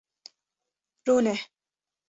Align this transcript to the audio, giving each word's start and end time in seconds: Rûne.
Rûne. 1.05 1.35